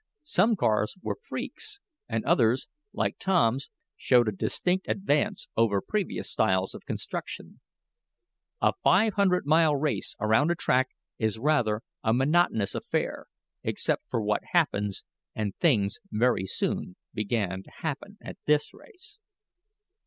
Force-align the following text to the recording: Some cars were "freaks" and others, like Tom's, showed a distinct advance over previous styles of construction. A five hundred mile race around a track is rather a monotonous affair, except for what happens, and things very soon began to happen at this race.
Some 0.23 0.55
cars 0.55 0.97
were 1.03 1.13
"freaks" 1.23 1.79
and 2.09 2.25
others, 2.25 2.67
like 2.91 3.19
Tom's, 3.19 3.69
showed 3.95 4.27
a 4.27 4.31
distinct 4.31 4.87
advance 4.87 5.47
over 5.55 5.79
previous 5.79 6.27
styles 6.27 6.73
of 6.73 6.87
construction. 6.87 7.59
A 8.63 8.73
five 8.83 9.13
hundred 9.13 9.45
mile 9.45 9.75
race 9.75 10.15
around 10.19 10.49
a 10.49 10.55
track 10.55 10.89
is 11.19 11.37
rather 11.37 11.83
a 12.03 12.13
monotonous 12.15 12.73
affair, 12.73 13.27
except 13.61 14.09
for 14.09 14.23
what 14.23 14.41
happens, 14.53 15.03
and 15.35 15.55
things 15.57 15.99
very 16.09 16.47
soon 16.47 16.95
began 17.13 17.61
to 17.61 17.69
happen 17.69 18.17
at 18.21 18.37
this 18.47 18.73
race. 18.73 19.19